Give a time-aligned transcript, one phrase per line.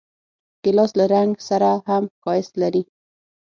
[0.63, 2.83] ګیلاس له رنګ سره هم ښایست لري.